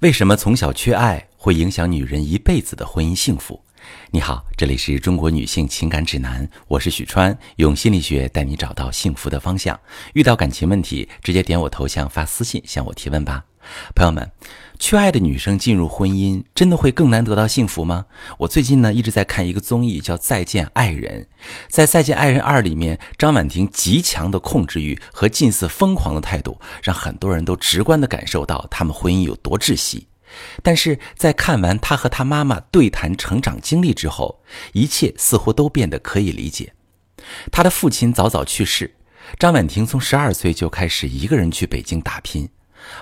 [0.00, 3.58] 为什么从小缺爱会影响女人一辈子的婚姻幸福？
[4.10, 9.78] 你好，这里是中国女性情感指南，我是许川，用心理学带你找到幸福的方向。
[10.12, 13.42] 遇到感情问题，直接点我头像发私信向我提问吧。
[13.94, 14.30] 朋友们，
[14.78, 18.06] 缺爱的女生进入婚姻，真的会更难得到幸福吗？
[18.38, 21.22] 我最近呢一直在看一个综艺，叫《再见爱人》。
[21.68, 30.08] 在《再见爱人二》里面，张婉婷极强的控制欲和近似疯狂的态度，让很多人都直观的感受到他们婚姻有多窒息。
[30.62, 36.74] 但是在看完她和她妈妈对谈成长经历之后，一切似乎都变得可以理解。
[37.50, 38.94] 她的父亲早早去世，
[39.38, 42.48] 张婉婷从十二岁就开始一个人去北京打拼。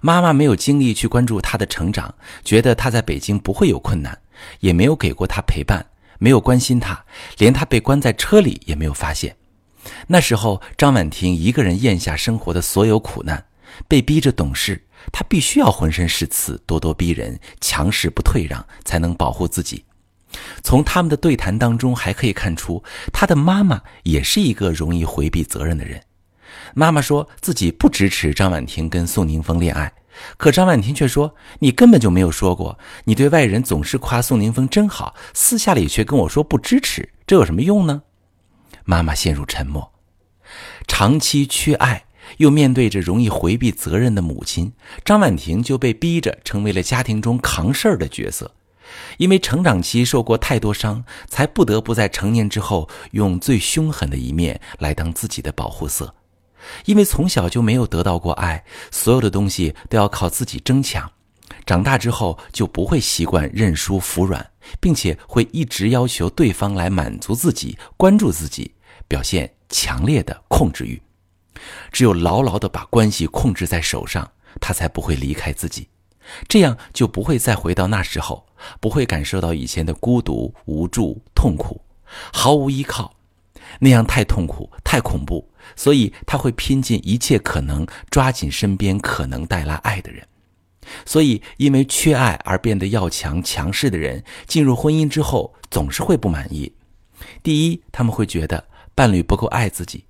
[0.00, 2.14] 妈妈没有精力去关注他的成长，
[2.44, 4.18] 觉得他在北京不会有困难，
[4.60, 5.86] 也没有给过他陪伴，
[6.18, 7.04] 没有关心他，
[7.38, 9.36] 连他被关在车里也没有发现。
[10.06, 13.44] 那时候，张婉婷一个人咽下生活的所有苦难，
[13.88, 19.84] 被逼着懂事，她必须要浑身是刺，咄咄逼人，强势不退让，才能保护自己。
[20.62, 26.00] 从他们的对谈当中，还可以看出，他的妈妈也是一个容易回避责任的人。
[26.74, 29.92] 妈妈说自己不支持张婉婷跟宋宁峰恋爱，
[30.36, 38.02] 可张婉婷却说：“你根本就没有说过，你对外人总是夸宋宁峰真好，私下里却跟我说不支持，这有什么用呢？”
[38.84, 39.92] 妈妈陷入沉默。
[40.86, 42.04] 长期缺爱，
[42.38, 44.72] 又面对着容易回避责任的母亲，
[45.04, 48.54] 张婉婷就被逼着成为了家庭中扛事儿的角色。
[49.16, 56.14] 因为成长期受过太多伤，才不得不在成年之后用最凶狠的一面来当自己的保护色。
[56.84, 61.10] 因为从小就没有得到过爱，所有的东西都要靠自己争抢，
[61.66, 64.50] 长大之后就不会习惯认输服软，
[64.80, 68.74] 并且会一直要求对方来满足自己、关注自己，
[69.06, 71.00] 表现强烈的控制欲。
[71.92, 74.28] 只有牢牢地把关系控制在手上，
[74.60, 75.88] 他才不会离开自己，
[76.48, 78.46] 这样就不会再回到那时候，
[78.80, 81.80] 不会感受到以前的孤独、无助、痛苦，
[82.32, 83.14] 毫无依靠。
[83.80, 90.26] 那样太痛苦、太恐怖，所以他会拼尽一切可能抓紧身边可能带来爱的人。
[91.06, 96.74] 所以，因为缺爱而变得要强、强势的人，进入婚姻之后总是会不满意。
[97.42, 98.64] 第一，他们会觉得
[98.94, 100.06] 伴侣不够爱自己；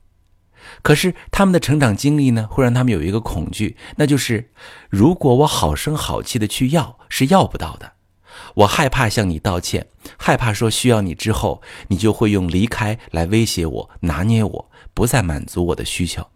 [0.82, 4.50] 可是他们的成长经历呢，会让他们有一个恐惧，那就是
[4.88, 7.92] 如果我好声好气的去要，是要不到的。
[8.54, 9.86] 我害怕向你道歉，
[10.18, 16.26] 害怕说需要你之后，你就会用离开来威胁我、拿捏我，不再满足我的需求。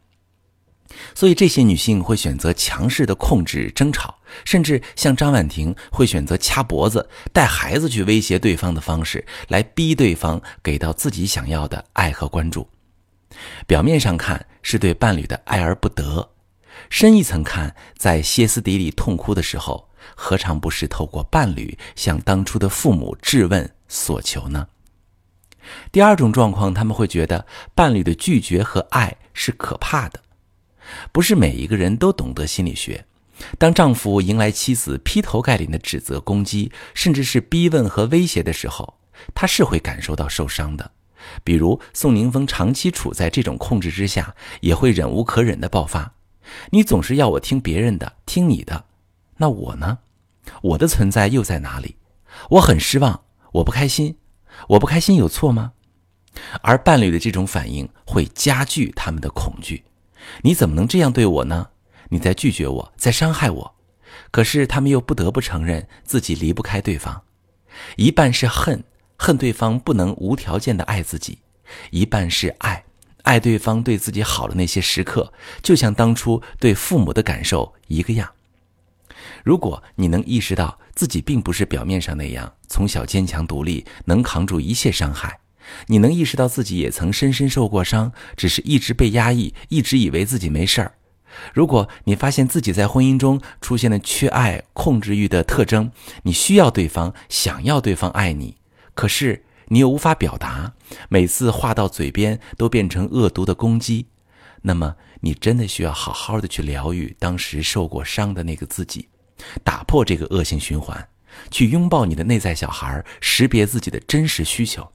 [1.15, 12.66] 所以这些女性会选择强势的控制、争吵，甚至像张婉婷会选择掐脖子、带孩子去威胁对方的方式，来逼对方给到自己想要的爱和关注。
[13.66, 16.31] 表面上看是对伴侣的爱而不得，
[16.88, 19.91] 深一层看，在歇斯底里痛哭的时候。
[20.15, 24.69] 何尝不是透过伴侣向当初的父母质问索求呢？
[25.91, 27.44] 第二种状况，他们会觉得
[27.75, 30.21] 伴侣的拒绝和爱是可怕的。
[31.11, 33.05] 不是每一个人都懂得心理学。
[33.59, 38.95] 当丈夫迎来妻子劈头盖脸的指责、攻击，甚至是逼问和威胁的时候，
[39.34, 40.91] 他是会感受到受伤的。
[41.43, 46.15] 比如宋宁峰长期处在这种控制之下，也会忍无可忍的爆发。
[46.71, 48.84] 你总是要我听别人的，听你的。
[49.37, 49.99] 那我呢？
[50.63, 51.97] 我的存在又在哪里？
[52.51, 54.17] 我很失望，我不开心，
[54.69, 55.73] 我不开心有错吗？
[56.63, 59.85] 而伴侣的这种反应会加剧他们的恐惧。
[60.43, 61.69] 你怎么能这样对我呢？
[62.11, 63.75] 你在拒绝我，在伤害我。
[64.31, 67.23] 可是他们又不得不承认自己离不开对方，
[67.97, 68.85] 一半是恨，
[69.17, 71.39] 恨对方不能无条件的爱自己；
[71.91, 72.85] 一半是爱，
[73.23, 75.33] 爱对方对自己好的那些时刻，
[75.63, 78.29] 就像当初对父母的感受一个样。
[79.45, 85.39] 如果你能意识到自己并不是表面上那样从小坚强独立，能扛住一切伤害，
[85.87, 90.93] 你能意识到自己也曾深深受过伤，只是一直被压抑，一直以为自己没事儿。
[91.53, 95.91] 如果你发现自己在婚姻中出现了缺爱、控制欲的特征，
[96.23, 98.57] 你需要对方，想要对方爱你，
[98.95, 100.72] 可是你又无法表达，
[101.09, 104.07] 每次话到嘴边都变成恶毒的攻击，
[104.63, 109.09] 那么你真的需要好好的去疗愈当时受过伤的那个自己。
[109.65, 111.09] 打破这个恶性循环，
[111.50, 114.91] 去拥抱你的内在小孩，识别自己的真实需求，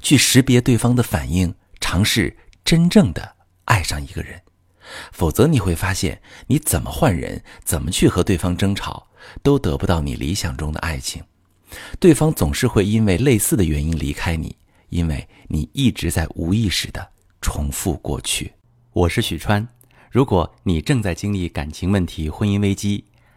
[0.00, 4.40] 去识别对方的反应，尝试真正的爱上一个人。
[5.12, 9.06] 否则，你会发现，你怎么换人，怎么去和对方争吵，
[9.42, 11.22] 都得不到你理想中的爱情。
[11.98, 14.54] 对方总是会因为类似的原因离开你，
[14.90, 17.08] 因为你一直在无意识的
[17.40, 18.52] 重复过去。
[18.92, 19.66] 我是许川，
[20.10, 23.04] 如果你正在经历感情问题、婚姻危机。